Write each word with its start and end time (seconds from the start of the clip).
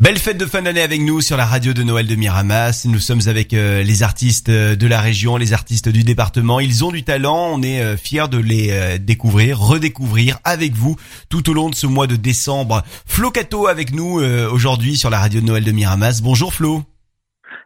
Belle 0.00 0.16
fête 0.16 0.38
de 0.38 0.46
fin 0.46 0.62
d'année 0.62 0.80
avec 0.80 1.02
nous 1.02 1.20
sur 1.20 1.36
la 1.36 1.44
radio 1.44 1.74
de 1.74 1.82
Noël 1.82 2.06
de 2.06 2.14
Miramas. 2.14 2.86
Nous 2.90 3.00
sommes 3.00 3.20
avec 3.26 3.52
euh, 3.52 3.82
les 3.82 4.02
artistes 4.02 4.48
euh, 4.48 4.74
de 4.74 4.86
la 4.86 4.98
région, 4.98 5.36
les 5.36 5.52
artistes 5.52 5.90
du 5.90 6.04
département. 6.04 6.58
Ils 6.58 6.86
ont 6.86 6.90
du 6.90 7.04
talent. 7.04 7.50
On 7.52 7.60
est 7.60 7.82
euh, 7.82 7.98
fiers 7.98 8.28
de 8.30 8.38
les 8.38 8.98
découvrir, 8.98 9.60
redécouvrir 9.60 10.38
avec 10.42 10.72
vous 10.72 10.96
tout 11.28 11.50
au 11.50 11.52
long 11.52 11.68
de 11.68 11.74
ce 11.74 11.86
mois 11.86 12.06
de 12.06 12.16
décembre. 12.16 12.80
Flo 13.04 13.30
Cato 13.30 13.66
avec 13.66 13.92
nous 13.92 14.22
aujourd'hui 14.50 14.96
sur 14.96 15.10
la 15.10 15.18
radio 15.18 15.42
de 15.42 15.44
Noël 15.44 15.64
de 15.64 15.72
Miramas. 15.72 16.22
Bonjour 16.24 16.54
Flo. 16.54 16.82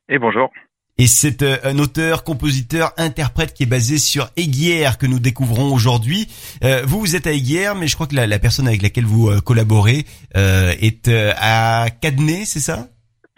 Et 0.09 0.19
bonjour. 0.19 0.51
Et 0.97 1.07
c'est 1.07 1.43
euh, 1.43 1.57
un 1.65 1.79
auteur, 1.81 2.23
compositeur, 2.23 2.91
interprète 2.99 3.53
qui 3.53 3.65
est 3.65 3.71
basé 3.71 3.99
sur 3.99 4.27
Aiguière 4.37 4.97
que 4.97 5.07
nous 5.07 5.19
découvrons 5.19 5.75
aujourd'hui. 5.75 6.31
Euh, 6.63 6.83
vous, 6.87 7.01
vous 7.01 7.17
êtes 7.17 7.27
à 7.27 7.33
Aiguière, 7.33 7.75
mais 7.75 7.89
je 7.89 7.97
crois 7.97 8.07
que 8.07 8.15
la, 8.15 8.39
personne 8.39 8.69
avec 8.69 8.81
laquelle 8.81 9.05
vous 9.05 9.29
euh, 9.29 9.41
collaborez 9.41 10.07
est 10.37 11.11
à 11.37 11.87
Cadenet, 12.01 12.47
c'est 12.47 12.61
ça? 12.63 12.87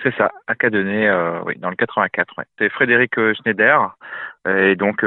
C'est 0.03 0.15
ça, 0.17 0.31
à 0.47 0.55
Cadenet, 0.55 1.11
oui, 1.47 1.57
dans 1.59 1.71
le 1.71 1.77
84. 1.77 2.35
C'est 2.59 2.69
Frédéric 2.69 3.15
Schneider, 3.41 3.97
et 4.47 4.77
donc 4.77 5.05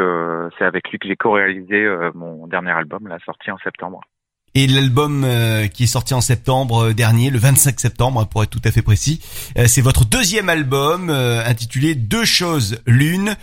c'est 0.57 0.65
avec 0.65 0.89
lui 0.89 0.97
que 0.97 1.07
j'ai 1.07 1.15
co-réalisé 1.15 1.87
mon 2.15 2.47
dernier 2.47 2.71
album, 2.71 3.07
la 3.07 3.19
sortie 3.19 3.51
en 3.51 3.57
septembre. 3.59 4.01
Et 4.55 4.65
l'album 4.65 5.23
euh, 5.23 5.67
qui 5.67 5.83
est 5.83 5.93
sorti 5.93 6.13
en 6.13 6.21
septembre 6.21 6.89
euh, 6.89 6.93
dernier, 6.93 7.29
le 7.29 7.37
25 7.37 7.79
septembre 7.79 8.27
pour 8.27 8.41
être 8.41 8.49
tout 8.49 8.61
à 8.65 8.71
fait 8.71 8.81
précis, 8.81 9.21
euh, 9.57 9.65
c'est 9.67 9.81
votre 9.81 10.09
deuxième 10.09 10.49
album 10.49 11.09
intitulé 11.09 11.93
Deux 11.93 12.25
choses 12.25 12.81
l'une. 12.87 13.35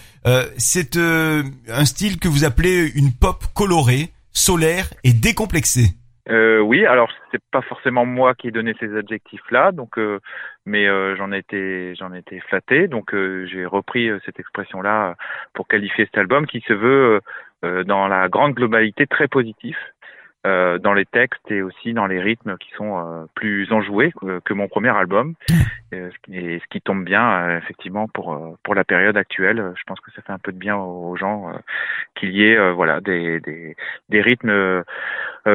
c'est 0.56 0.96
un 0.96 1.84
style 1.84 2.18
que 2.18 2.28
vous 2.28 2.44
appelez 2.44 2.90
une 2.94 3.12
pop 3.12 3.44
colorée, 3.54 4.10
solaire 4.32 4.86
et 5.04 5.12
décomplexée. 5.12 5.94
oui, 6.28 6.84
alors 6.86 7.08
c'est 7.30 7.42
pas 7.52 7.62
forcément 7.62 8.04
moi 8.04 8.34
qui 8.34 8.48
ai 8.48 8.50
donné 8.50 8.74
ces 8.80 8.96
adjectifs-là, 8.96 9.72
donc 9.72 9.98
mais 10.64 10.86
j'en 11.16 11.32
ai 11.32 11.38
été 11.38 11.94
j'en 11.96 12.12
ai 12.12 12.18
été 12.18 12.40
flatté, 12.40 12.88
donc 12.88 13.14
j'ai 13.14 13.64
repris 13.64 14.08
cette 14.24 14.40
expression-là 14.40 15.14
pour 15.54 15.68
qualifier 15.68 16.06
cet 16.06 16.18
album 16.18 16.46
qui 16.46 16.60
se 16.66 16.72
veut 16.72 17.20
dans 17.84 18.08
la 18.08 18.28
grande 18.28 18.54
globalité 18.54 19.06
très 19.06 19.28
positif. 19.28 19.76
Euh, 20.46 20.78
dans 20.78 20.92
les 20.92 21.06
textes 21.06 21.50
et 21.50 21.60
aussi 21.60 21.92
dans 21.92 22.06
les 22.06 22.20
rythmes 22.20 22.56
qui 22.58 22.68
sont 22.76 22.98
euh, 22.98 23.24
plus 23.34 23.72
enjoués 23.72 24.12
que, 24.44 24.54
mon 24.54 24.68
premier 24.68 24.90
album. 24.90 25.34
Euh, 25.92 26.10
et 26.30 26.60
ce 26.60 26.64
qui 26.70 26.80
tombe 26.80 27.04
bien, 27.04 27.58
effectivement, 27.58 28.06
pour 28.06 28.56
pour 28.62 28.74
la 28.74 28.84
période 28.84 29.16
actuelle, 29.16 29.72
je 29.76 29.82
pense 29.86 29.98
que 30.00 30.12
ça 30.14 30.22
fait 30.22 30.32
un 30.32 30.38
peu 30.38 30.52
de 30.52 30.58
bien 30.58 30.76
aux 30.76 31.16
gens 31.16 31.52
qu'il 32.14 32.30
y 32.30 32.44
ait 32.44 32.72
voilà 32.72 33.00
des, 33.00 33.40
des, 33.40 33.76
des 34.08 34.20
rythmes 34.20 34.84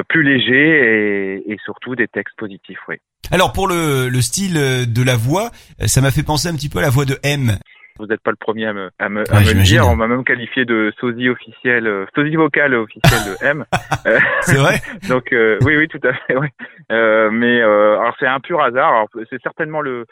plus 0.09 0.23
légers 0.23 1.35
et, 1.37 1.51
et 1.53 1.57
surtout 1.63 1.95
des 1.95 2.07
textes 2.07 2.35
positifs. 2.37 2.79
Oui. 2.87 2.95
Alors 3.31 3.53
pour 3.53 3.67
le, 3.67 4.09
le 4.09 4.21
style 4.21 4.55
de 4.55 5.03
la 5.05 5.15
voix, 5.15 5.51
ça 5.85 6.01
m'a 6.01 6.11
fait 6.11 6.23
penser 6.23 6.49
un 6.49 6.55
petit 6.55 6.69
peu 6.69 6.79
à 6.79 6.81
la 6.81 6.89
voix 6.89 7.05
de 7.05 7.17
M 7.23 7.57
vous 8.01 8.07
n'êtes 8.07 8.21
pas 8.21 8.31
le 8.31 8.37
premier 8.37 8.65
à 8.65 8.73
me, 8.73 8.89
à 8.97 9.09
me, 9.09 9.23
à 9.31 9.39
me 9.39 9.53
le 9.53 9.63
dire. 9.63 9.87
On 9.87 9.95
m'a 9.95 10.07
même 10.07 10.23
qualifié 10.23 10.65
de 10.65 10.91
sosie 10.99 11.29
officiel, 11.29 11.85
euh, 11.85 12.05
sosie 12.15 12.35
vocal 12.35 12.73
officiel 12.73 13.21
de 13.31 13.45
M. 13.45 13.65
c'est 14.41 14.57
vrai. 14.57 14.79
Donc 15.09 15.31
euh, 15.31 15.59
oui, 15.61 15.77
oui, 15.77 15.87
tout 15.87 16.01
à 16.03 16.13
fait. 16.13 16.35
Oui. 16.35 16.47
Euh, 16.91 17.29
mais 17.31 17.61
euh, 17.61 17.99
alors 17.99 18.15
c'est 18.19 18.25
un 18.25 18.39
pur 18.39 18.61
hasard. 18.61 19.05
c'est 19.29 19.41
certainement 19.41 19.81
le 19.81 20.05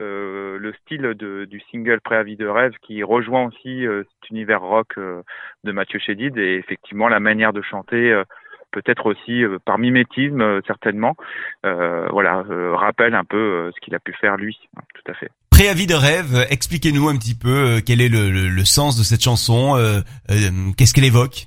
le 0.00 0.72
style 0.82 1.00
de, 1.02 1.46
du 1.46 1.60
single 1.70 2.00
Préavis 2.02 2.36
de 2.36 2.46
rêve 2.46 2.74
qui 2.82 3.02
rejoint 3.02 3.46
aussi 3.46 3.86
cet 3.86 4.30
univers 4.30 4.60
rock 4.60 4.98
de 4.98 5.72
Mathieu 5.72 5.98
Chédid 5.98 6.36
et 6.36 6.56
effectivement 6.56 7.08
la 7.08 7.20
manière 7.20 7.54
de 7.54 7.62
chanter 7.62 8.22
peut-être 8.70 9.06
aussi 9.06 9.44
par 9.64 9.78
mimétisme 9.78 10.60
certainement 10.66 11.16
voilà 11.62 12.44
rappelle 12.74 13.14
un 13.14 13.24
peu 13.24 13.70
ce 13.74 13.80
qu'il 13.80 13.94
a 13.94 13.98
pu 13.98 14.12
faire 14.12 14.36
lui 14.36 14.58
tout 14.76 15.10
à 15.10 15.14
fait 15.14 15.30
Préavis 15.54 15.86
de 15.86 15.94
rêve, 15.94 16.44
expliquez-nous 16.50 17.08
un 17.08 17.16
petit 17.16 17.38
peu 17.38 17.48
euh, 17.48 17.80
quel 17.86 18.00
est 18.00 18.08
le, 18.08 18.28
le, 18.28 18.64
sens 18.64 18.98
de 18.98 19.04
cette 19.04 19.22
chanson, 19.22 19.76
euh, 19.76 20.00
euh, 20.28 20.74
qu'est-ce 20.76 20.92
qu'elle 20.92 21.04
évoque? 21.04 21.46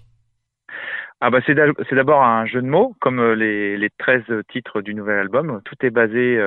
Ah 1.20 1.30
bah 1.30 1.40
c'est 1.46 1.56
d'abord 1.56 2.24
un 2.24 2.46
jeu 2.46 2.62
de 2.62 2.68
mots, 2.68 2.96
comme 3.02 3.22
les, 3.34 3.76
les 3.76 3.90
13 3.98 4.24
titres 4.50 4.80
du 4.82 4.96
nouvel 4.96 5.20
album. 5.20 5.60
Tout 5.66 5.76
est 5.82 5.90
basé 5.90 6.40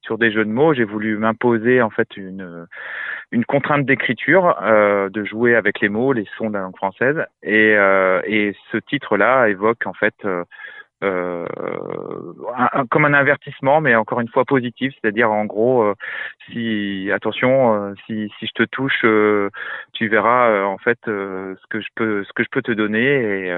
sur 0.00 0.16
des 0.16 0.32
jeux 0.32 0.46
de 0.46 0.50
mots. 0.50 0.72
J'ai 0.72 0.84
voulu 0.84 1.18
m'imposer 1.18 1.82
en 1.82 1.90
fait 1.90 2.08
une, 2.16 2.66
une 3.32 3.44
contrainte 3.44 3.84
d'écriture, 3.84 4.56
de 4.62 5.24
jouer 5.24 5.56
avec 5.56 5.80
les 5.80 5.90
mots, 5.90 6.12
les 6.14 6.26
sons 6.38 6.48
de 6.48 6.54
la 6.54 6.60
langue 6.60 6.76
française. 6.76 7.26
Et, 7.42 7.72
et 8.26 8.56
ce 8.70 8.76
titre-là 8.78 9.48
évoque 9.48 9.84
en 9.84 9.94
fait 9.94 10.14
euh, 11.02 11.44
comme 12.90 13.04
un 13.04 13.14
avertissement, 13.14 13.80
mais 13.80 13.94
encore 13.94 14.20
une 14.20 14.28
fois 14.28 14.44
positif, 14.44 14.92
c'est-à-dire 15.00 15.30
en 15.30 15.44
gros, 15.44 15.82
euh, 15.82 15.94
si 16.46 17.10
attention, 17.12 17.74
euh, 17.74 17.94
si, 18.06 18.30
si 18.38 18.46
je 18.46 18.52
te 18.52 18.62
touche, 18.64 19.04
tu 19.92 20.08
verras 20.08 20.64
en 20.64 20.78
fait 20.78 20.98
ce 21.06 21.66
que 21.68 21.80
je 21.80 21.88
peux 21.94 22.24
ce 22.24 22.32
que 22.32 22.42
je 22.44 22.48
peux 22.50 22.62
te 22.62 22.72
donner 22.72 23.48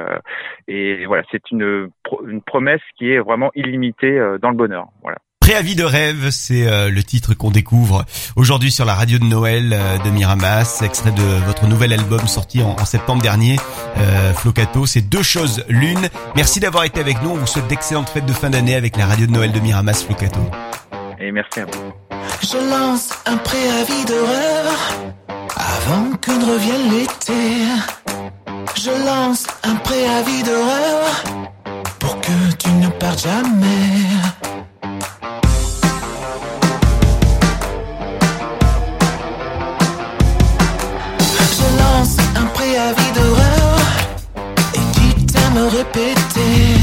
et, 0.68 0.98
et 1.00 1.06
voilà, 1.06 1.22
c'est 1.30 1.50
une 1.50 1.90
une 2.26 2.42
promesse 2.42 2.82
qui 2.96 3.12
est 3.12 3.20
vraiment 3.20 3.50
illimitée 3.54 4.18
dans 4.40 4.50
le 4.50 4.56
bonheur. 4.56 4.88
Voilà. 5.02 5.18
Préavis 5.46 5.76
de 5.76 5.84
rêve, 5.84 6.30
c'est 6.30 6.66
euh, 6.66 6.90
le 6.90 7.04
titre 7.04 7.34
qu'on 7.34 7.52
découvre 7.52 8.04
aujourd'hui 8.34 8.72
sur 8.72 8.84
la 8.84 8.94
radio 8.94 9.20
de 9.20 9.24
Noël 9.24 9.72
euh, 9.72 9.96
de 9.98 10.10
Miramas, 10.10 10.82
extrait 10.82 11.12
de 11.12 11.22
votre 11.46 11.68
nouvel 11.68 11.92
album 11.92 12.26
sorti 12.26 12.64
en, 12.64 12.84
septembre 12.84 13.22
dernier, 13.22 13.56
euh, 13.96 14.32
Flocato. 14.32 14.86
C'est 14.86 15.02
deux 15.02 15.22
choses 15.22 15.62
l'une. 15.68 16.08
Merci 16.34 16.58
d'avoir 16.58 16.82
été 16.82 16.98
avec 16.98 17.22
nous. 17.22 17.30
On 17.30 17.36
vous 17.36 17.46
souhaite 17.46 17.68
d'excellentes 17.68 18.08
fêtes 18.08 18.26
de 18.26 18.32
fin 18.32 18.50
d'année 18.50 18.74
avec 18.74 18.96
la 18.96 19.06
radio 19.06 19.26
de 19.26 19.30
Noël 19.30 19.52
de 19.52 19.60
Miramas, 19.60 20.02
Flocato. 20.04 20.40
Et 21.20 21.30
merci 21.30 21.60
à 21.60 21.66
vous. 21.66 21.92
Je 22.42 22.68
lance 22.68 23.10
un 23.26 23.36
préavis 23.36 24.04
de 24.04 24.14
rêve 24.14 24.74
avant 25.54 26.10
que 26.20 26.32
ne 26.32 26.44
revienne 26.44 26.90
l'été. 26.90 27.68
Je 28.74 28.90
lance 29.06 29.46
un 29.62 29.76
préavis 29.76 30.42
de 30.42 30.50
rêve 30.50 31.84
pour 32.00 32.20
que 32.20 32.52
tu 32.58 32.68
ne 32.68 32.88
partes 32.88 33.22
jamais. 33.22 33.75
Répéter. 45.68 46.75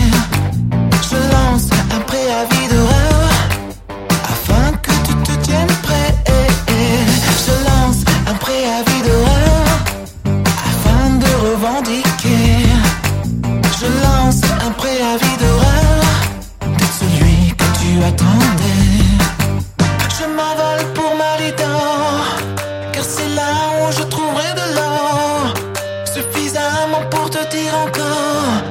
Dire 27.54 27.76
encore 27.86 28.64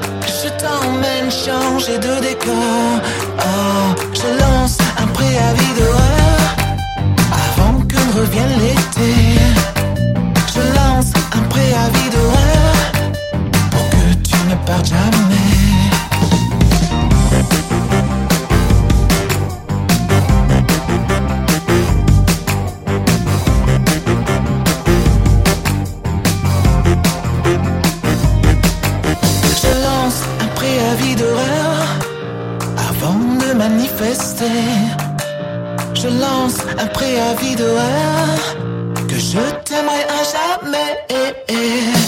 t'emmène 0.58 1.30
changer 1.30 1.98
de 1.98 2.20
décor. 2.20 3.00
Oh, 3.38 3.94
je 4.12 4.28
lance 4.40 4.78
un 4.98 5.06
préavis 5.06 5.74
rêve 6.00 6.48
avant 7.44 7.80
que 7.90 7.96
ne 7.96 8.20
revienne 8.20 8.58
l'été. 8.60 8.81
Je 35.94 36.08
lance 36.08 36.58
un 36.78 36.86
préavis 36.86 37.54
de 37.54 37.64
rêve 37.64 39.06
que 39.08 39.16
je 39.16 39.38
t'aimerai 39.64 40.02
à 40.02 40.22
jamais. 40.32 42.01